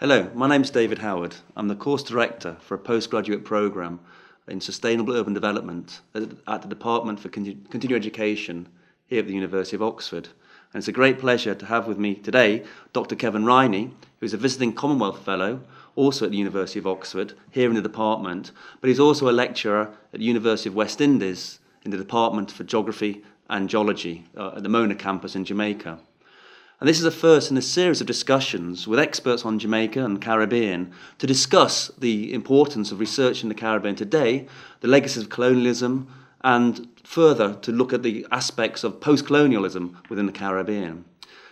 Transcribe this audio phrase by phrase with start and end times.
[0.00, 1.34] Hello, my name is David Howard.
[1.56, 3.98] I'm the course director for a postgraduate programme
[4.46, 8.68] in Sustainable Urban Development at the Department for Continuing Education
[9.08, 10.28] here at the University of Oxford.
[10.72, 12.62] And it's a great pleasure to have with me today
[12.92, 13.16] Dr.
[13.16, 13.90] Kevin Rhiney,
[14.20, 15.62] who is a visiting Commonwealth Fellow,
[15.96, 19.90] also at the University of Oxford, here in the department, but he's also a lecturer
[20.14, 24.62] at the University of West Indies in the Department for Geography and Geology uh, at
[24.62, 25.98] the Mona campus in Jamaica.
[26.80, 30.14] And this is the first in a series of discussions with experts on Jamaica and
[30.14, 34.46] the Caribbean to discuss the importance of research in the Caribbean today,
[34.80, 36.06] the legacies of colonialism,
[36.42, 41.04] and further to look at the aspects of post colonialism within the Caribbean.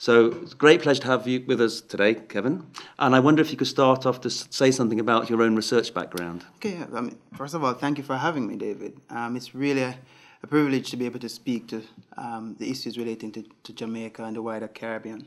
[0.00, 2.64] So it's a great pleasure to have you with us today, Kevin.
[3.00, 5.92] And I wonder if you could start off to say something about your own research
[5.92, 6.44] background.
[6.58, 9.00] Okay, I mean, first of all, thank you for having me, David.
[9.10, 9.98] Um, it's really a,
[10.42, 11.82] a, privilege to be able to speak to
[12.16, 15.26] um, the issues relating to, to, Jamaica and the wider Caribbean.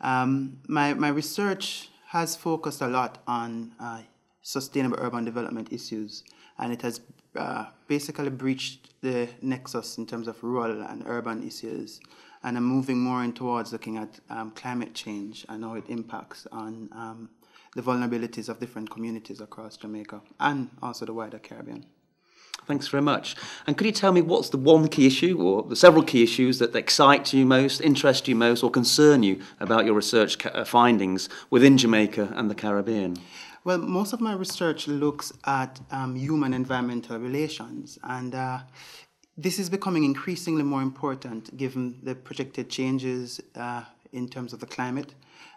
[0.00, 4.02] Um, my, my research has focused a lot on uh,
[4.42, 6.24] sustainable urban development issues,
[6.58, 7.00] and it has
[7.36, 12.00] uh, basically breached the nexus in terms of rural and urban issues
[12.44, 16.46] and I'm moving more in towards looking at um, climate change and how it impacts
[16.52, 17.30] on um,
[17.74, 21.86] the vulnerabilities of different communities across Jamaica and also the wider Caribbean.
[22.66, 23.36] Thanks very much.
[23.66, 26.58] And could you tell me what's the one key issue or the several key issues
[26.60, 30.64] that excite you most, interest you most, or concern you about your research ca- uh,
[30.64, 33.18] findings within Jamaica and the Caribbean?
[33.64, 38.58] Well, most of my research looks at um, human environmental relations, and uh,
[39.36, 44.66] this is becoming increasingly more important given the projected changes uh, in terms of the
[44.66, 45.14] climate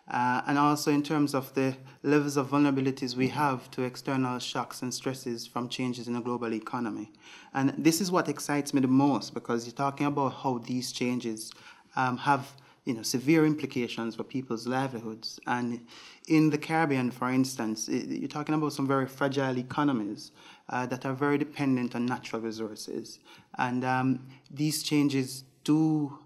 [0.10, 4.82] uh, and also in terms of the levels of vulnerabilities we have to external shocks
[4.82, 7.12] and stresses from changes in the global economy.
[7.54, 11.52] And this is what excites me the most because you're talking about how these changes
[11.96, 12.54] um, have
[12.88, 15.42] you know, severe implications for people's livelihoods.
[15.46, 15.86] And
[16.30, 20.32] in the Caribbean, for instance, you're talking about some very fragile economies
[20.70, 23.20] uh, that are very dependent on natural resources.
[23.58, 26.18] And um, these changes do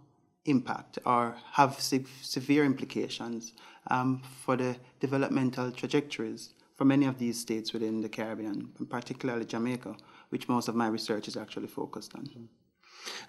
[0.45, 3.53] impact or have se- severe implications
[3.89, 9.45] um, for the developmental trajectories for many of these states within the Caribbean, and particularly
[9.45, 9.95] Jamaica,
[10.29, 12.25] which most of my research is actually focused on.
[12.25, 12.45] Mm-hmm.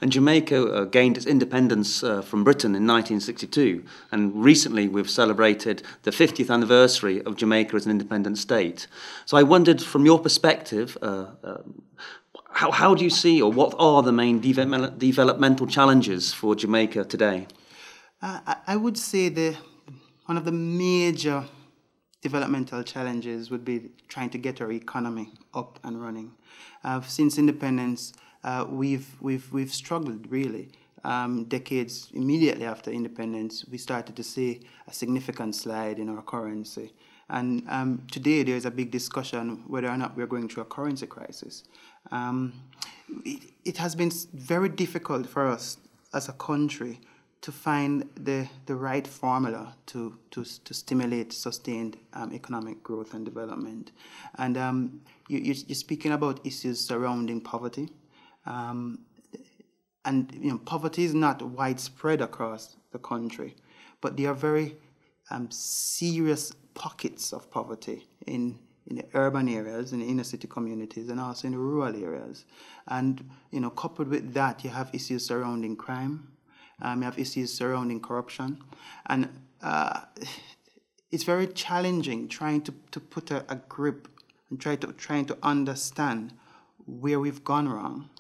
[0.01, 5.83] And Jamaica uh, gained its independence uh, from Britain in 1962, and recently we've celebrated
[6.03, 8.87] the 50th anniversary of Jamaica as an independent state.
[9.25, 11.59] So I wondered, from your perspective, uh, uh
[12.53, 17.05] how, how do you see, or what are the main de- developmental challenges for Jamaica
[17.05, 17.47] today?
[18.21, 19.57] Uh, I would say the
[20.27, 21.45] one of the major
[22.21, 26.33] developmental challenges would be trying to get our economy up and running.
[26.85, 28.13] Uh, since independence,
[28.45, 30.69] uh, we've, we've, we've struggled really.
[31.05, 36.93] Um, decades immediately after independence, we started to see a significant slide in our currency.
[37.33, 41.07] And um, today there's a big discussion whether or not we're going through a currency
[41.07, 41.65] crisis.
[42.11, 42.53] Um,
[43.25, 45.79] it, it, has been very difficult for us
[46.13, 47.01] as a country
[47.41, 53.25] to find the, the right formula to, to, to stimulate sustained um, economic growth and
[53.25, 53.93] development.
[54.37, 57.89] And um, you, you're speaking about issues surrounding poverty.
[58.45, 59.07] Um,
[60.05, 63.57] and you know, poverty is not widespread across the country,
[64.03, 64.77] but there are very
[65.31, 71.09] um, serious pockets of poverty in in the urban areas, in the inner city communities,
[71.09, 72.45] and also in the rural areas.
[72.89, 76.33] And you know, coupled with that, you have issues surrounding crime,
[76.81, 78.59] um, you have issues surrounding corruption,
[79.07, 79.29] and
[79.63, 80.01] uh,
[81.13, 84.09] it's very challenging trying to, to put a, a grip
[84.51, 86.33] and try to trying to understand
[86.87, 88.11] where we've gone wrong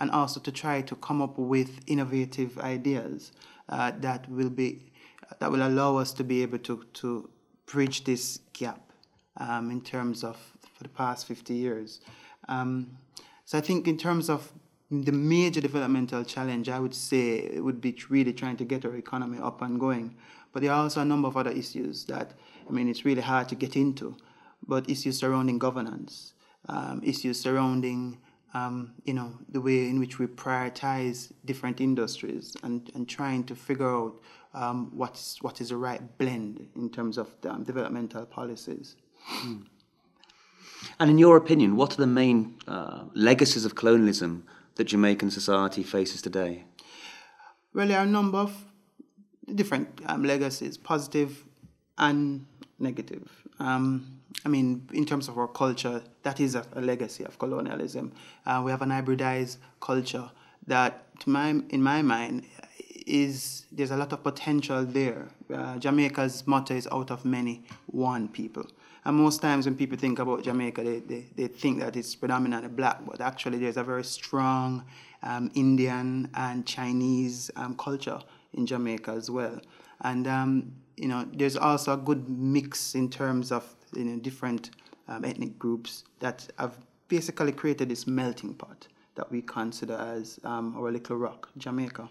[0.00, 3.32] and also to try to come up with innovative ideas
[3.68, 4.92] uh, that will be
[5.40, 7.28] that will allow us to be able to, to
[7.66, 8.80] bridge this gap
[9.36, 10.36] um, in terms of
[10.74, 12.00] for the past 50 years.
[12.48, 12.98] Um,
[13.44, 14.52] so I think in terms of
[14.90, 18.94] the major developmental challenge, I would say it would be really trying to get our
[18.96, 20.16] economy up and going.
[20.52, 22.32] But there are also a number of other issues that,
[22.68, 24.16] I mean, it's really hard to get into,
[24.66, 26.34] but issues surrounding governance,
[26.68, 28.18] um, issues surrounding
[28.56, 33.54] um, you know, the way in which we prioritize different industries and, and trying to
[33.54, 34.14] figure out
[34.54, 38.96] um, what's, what is the right blend in terms of um, developmental policies.
[39.20, 39.62] Hmm.
[40.98, 45.82] And in your opinion, what are the main uh, legacies of colonialism that Jamaican society
[45.82, 46.64] faces today?
[47.74, 48.52] Well, there are a number of
[49.54, 51.44] different um, legacies, positive
[51.98, 52.46] and
[52.78, 53.30] negative.
[53.58, 58.12] Um, I mean, in terms of our culture, that is a, a legacy of colonialism.
[58.44, 60.30] Uh, we have an hybridized culture
[60.66, 62.44] that, my, in my mind,
[63.06, 65.28] is there's a lot of potential there.
[65.52, 68.66] Uh, Jamaica's motto is out of many, one people.
[69.04, 72.68] And most times when people think about Jamaica, they, they, they think that it's predominantly
[72.68, 74.84] black, but actually there's a very strong
[75.22, 78.18] um, Indian and Chinese um, culture
[78.54, 79.60] in Jamaica as well.
[80.00, 84.70] And, um, you know, there's also a good mix in terms of, you know, different
[85.08, 86.78] um, ethnic groups that have
[87.08, 92.08] basically created this melting pot that we consider as um, our little rock, Jamaica.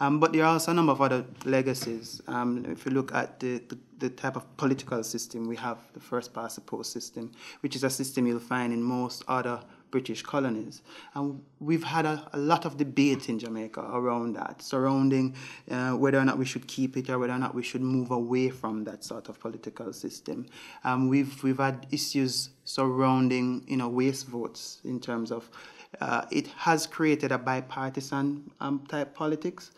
[0.00, 2.20] Um, but there are also a number of other legacies.
[2.26, 6.00] Um, if you look at the, the, the, type of political system, we have the
[6.00, 7.30] first past the post system,
[7.60, 10.82] which is a system you'll find in most other British colonies.
[11.14, 15.34] And we've had a, a lot of debate in Jamaica around that, surrounding
[15.70, 18.10] uh, whether or not we should keep it or whether or not we should move
[18.10, 20.46] away from that sort of political system.
[20.84, 25.50] Um, we've, we've had issues surrounding you know, waste votes in terms of
[26.00, 29.70] uh, it has created a bipartisan um, type politics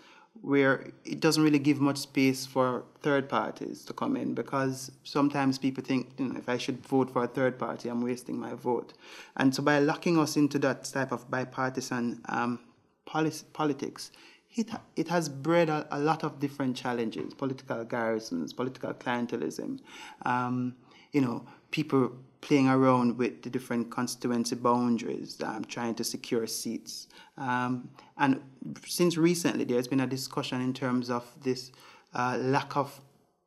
[0.43, 5.59] where it doesn't really give much space for third parties to come in because sometimes
[5.59, 8.55] people think, you know, if I should vote for a third party, I'm wasting my
[8.55, 8.95] vote.
[9.37, 12.61] And so by locking us into that type of bipartisan um,
[13.05, 14.13] policy, politics,
[14.55, 19.79] it, it has bred a, a, lot of different challenges, political garrisons, political clientelism,
[20.25, 20.75] um,
[21.13, 27.09] you know, people playing around with the different constituency boundaries, um, trying to secure seats.
[27.37, 28.41] Um, and
[28.87, 31.73] since recently, there's been a discussion in terms of this
[32.15, 33.01] uh, lack of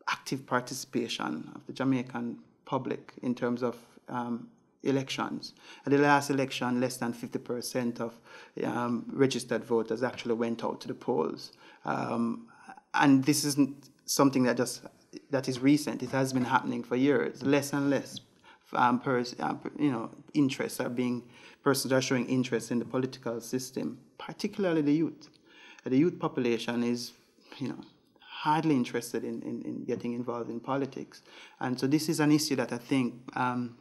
[0.10, 3.78] active participation of the Jamaican public in terms of
[4.10, 4.48] um,
[4.84, 5.54] elections.
[5.86, 8.14] At the last election, less than 50% of
[8.64, 11.54] um, registered voters actually went out to the polls.
[11.86, 12.48] Um,
[12.94, 14.82] and this isn't something that just
[15.30, 16.02] that is recent.
[16.04, 17.44] It has been happening for years.
[17.44, 18.20] Less and less
[18.76, 21.24] um, pers- uh, you know, interests are being,
[21.64, 25.30] persons are showing interest in the political system, particularly the youth.
[25.84, 27.12] The youth population is,
[27.58, 27.80] you know,
[28.20, 31.22] hardly interested in, in, in getting involved in politics.
[31.60, 33.78] And so this is an issue that I think um,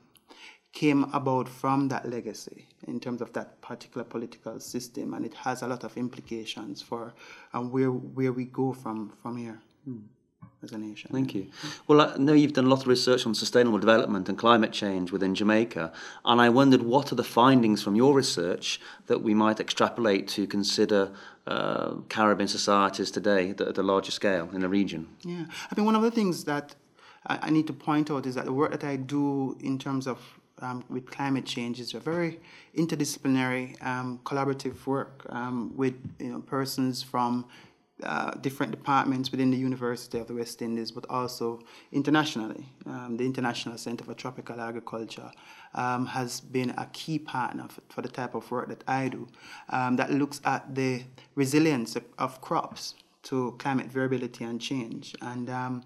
[0.73, 5.63] came about from that legacy in terms of that particular political system, and it has
[5.63, 7.13] a lot of implications for
[7.53, 9.61] um, where, where we go from, from here.
[9.85, 10.01] Hmm
[10.63, 11.11] as a nation.
[11.13, 11.49] Thank you.
[11.87, 15.11] Well, I know you've done a lot of research on sustainable development and climate change
[15.11, 15.93] within Jamaica,
[16.25, 20.47] and I wondered what are the findings from your research that we might extrapolate to
[20.47, 21.11] consider
[21.47, 25.09] uh, Caribbean societies today at, a larger scale in the region?
[25.25, 26.75] Yeah, I mean, one of the things that
[27.27, 30.07] I, I need to point out is that the work that I do in terms
[30.07, 30.19] of
[30.61, 32.39] um, with climate change is a very
[32.77, 37.47] interdisciplinary, um, collaborative work um, with you know, persons from
[38.05, 41.61] uh, different departments within the University of the West Indies, but also
[41.93, 42.67] internationally.
[42.87, 45.31] Um, the International Center for Tropical Agriculture
[45.75, 49.29] um, has been a key partner for, for, the type of work that I do
[49.71, 51.05] um, that looks at the
[51.35, 52.95] resilience of, of, crops
[53.25, 55.15] to climate variability and change.
[55.23, 55.85] And um,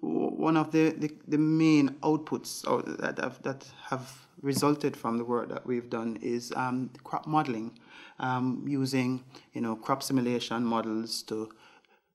[0.00, 2.62] one of the, the, the, main outputs
[2.98, 7.72] that have, that have resulted from the work that we've done is um, crop modeling
[8.18, 11.50] um, using you know crop simulation models to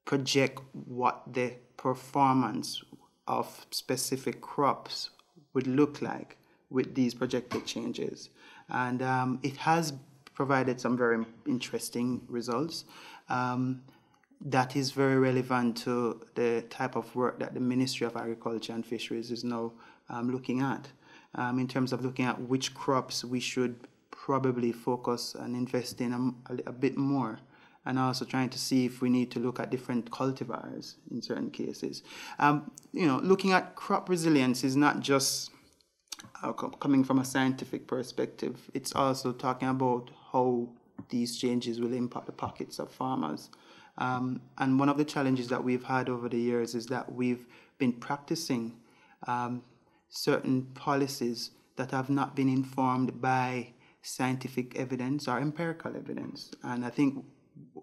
[0.05, 2.83] project what the performance
[3.27, 5.11] of specific crops
[5.53, 6.37] would look like
[6.69, 8.29] with these projected changes.
[8.69, 9.93] And um, it has
[10.33, 12.85] provided some very interesting results.
[13.29, 13.83] Um,
[14.43, 18.83] that is very relevant to the type of work that the Ministry of Agriculture and
[18.85, 19.71] Fisheries is now
[20.09, 20.87] um, looking at,
[21.35, 23.75] um, in terms of looking at which crops we should
[24.25, 27.39] probably focus and invest in a, a, a, bit more
[27.87, 31.49] and also trying to see if we need to look at different cultivars in certain
[31.49, 32.03] cases.
[32.37, 35.49] Um, you know, looking at crop resilience is not just
[36.43, 40.69] uh, coming from a scientific perspective, it's also talking about how
[41.09, 43.49] these changes will impact the pockets of farmers.
[43.97, 47.47] Um, and one of the challenges that we've had over the years is that we've
[47.79, 48.77] been practicing
[49.25, 49.63] um,
[50.09, 56.51] certain policies that have not been informed by scientific evidence or empirical evidence.
[56.63, 57.25] And I think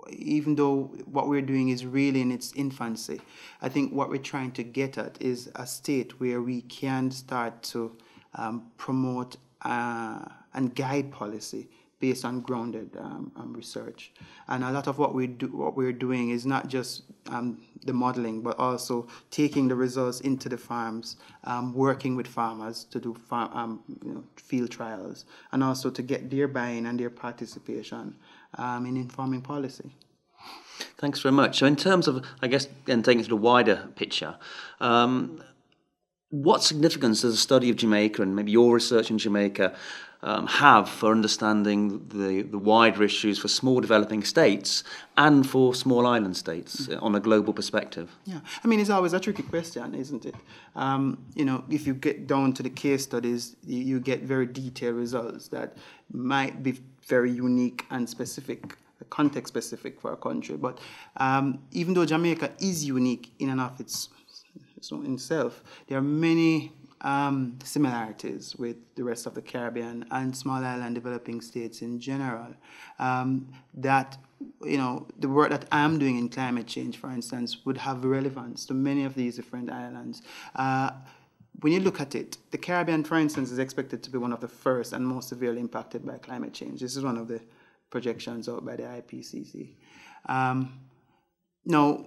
[0.09, 3.21] even though what we're doing is really in its infancy,
[3.63, 7.63] I think what we're trying to get at is a state where we can start
[7.65, 7.97] to
[8.35, 11.69] um, promote uh, and guide policy
[12.01, 14.13] based on grounded um, um, research.
[14.47, 17.93] And a lot of what we do, what we're doing is not just um, the
[17.93, 23.15] modeling, but also taking the results into the farms, um, working with farmers to do
[23.15, 28.15] farm, um, you know, field trials, and also to get their buy-in and their participation
[28.55, 29.91] um, in informing policy.
[30.99, 31.59] Thanks very much.
[31.59, 34.37] So, in terms of, I guess, then taking it to the wider picture,
[36.31, 39.75] what significance does the study of Jamaica and maybe your research in Jamaica
[40.23, 44.83] um, have for understanding the, the wider issues for small developing states
[45.17, 47.03] and for small island states mm-hmm.
[47.03, 48.15] on a global perspective?
[48.25, 50.35] Yeah, I mean, it's always a tricky question, isn't it?
[50.75, 54.47] Um, you know, if you get down to the case studies, you, you get very
[54.47, 55.77] detailed results that
[56.13, 58.77] might be very unique and specific
[59.11, 60.57] context specific for a country.
[60.57, 60.79] But
[61.17, 64.09] um, even though Jamaica is unique in and of its
[64.81, 70.37] so in itself, there are many um, similarities with the rest of the Caribbean and
[70.37, 72.55] small island developing states in general.
[72.99, 74.19] Um, that
[74.63, 78.67] you know the work that I'm doing in climate change, for instance, would have relevance
[78.67, 80.23] to many of these different islands.
[80.55, 80.91] Uh,
[81.61, 84.41] when you look at it, the Caribbean, for instance, is expected to be one of
[84.41, 86.81] the first and most severely impacted by climate change.
[86.81, 87.41] This is one of the
[87.91, 89.75] projections out by the IPCC.
[90.27, 90.79] Um,
[91.65, 92.07] now,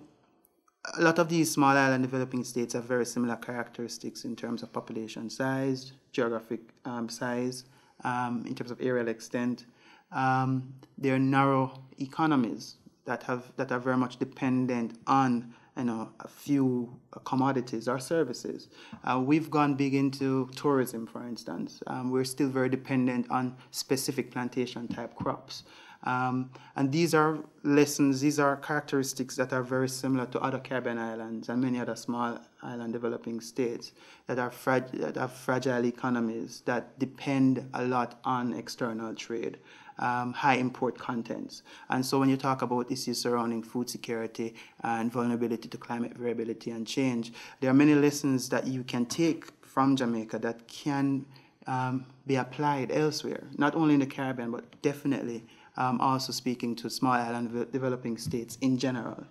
[0.96, 4.74] a lot of these small island developing states have very similar characteristics in terms of
[4.74, 7.66] population size, geographic um, size,
[8.04, 9.66] um, in terms of aerial extent.
[10.12, 16.28] Um, they're narrow economies that have that are very much dependent on you know a
[16.28, 18.68] few commodities or services.
[19.04, 21.82] Uh, we've gone big into tourism, for instance.
[21.88, 25.64] Um, we're still very dependent on specific plantation type crops.
[26.04, 30.98] Um, and these are lessons, these are characteristics that are very similar to other Caribbean
[30.98, 33.92] islands and many other small island developing states
[34.28, 39.58] that are, frag- that have fragile economies that depend a lot on external trade.
[40.00, 41.62] Um, high import contents.
[41.90, 46.72] And so when you talk about issues surrounding food security and vulnerability to climate variability
[46.72, 51.26] and change, there are many lessons that you can take from Jamaica that can
[51.68, 55.44] um, be applied elsewhere, not only in the Caribbean, but definitely
[55.82, 59.24] um, also speaking to small island developing states in general.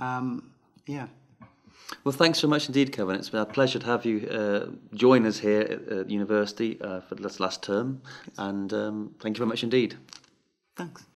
[0.00, 0.50] Um,
[0.86, 1.08] yeah.
[2.04, 3.16] Well, thanks so much indeed, Kevin.
[3.16, 7.00] It's been a pleasure to have you uh, join us here at, at university uh,
[7.00, 8.00] for this last term,
[8.38, 9.96] and um, thank you very much indeed.
[10.76, 11.09] Thanks.